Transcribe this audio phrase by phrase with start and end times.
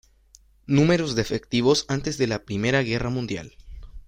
[0.65, 3.55] Números de efectivos antes de la Primera Guerra Mundial.